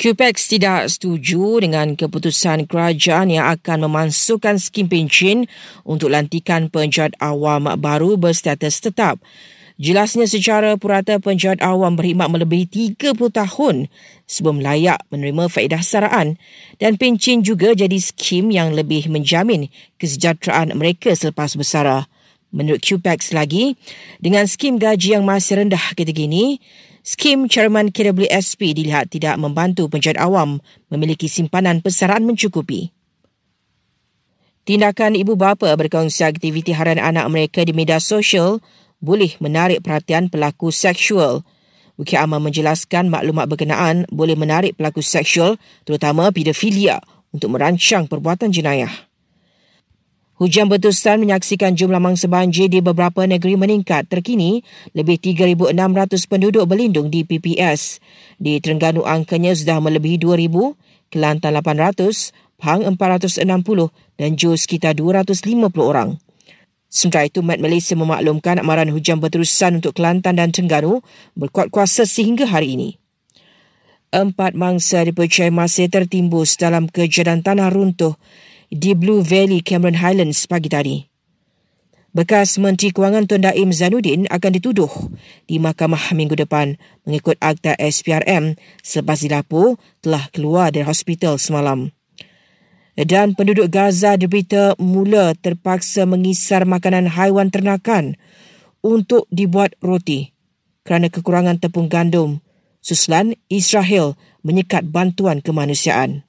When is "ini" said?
26.18-26.58, 72.80-72.88